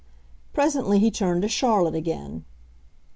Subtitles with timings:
[0.51, 2.43] Presently he turned to Charlotte again.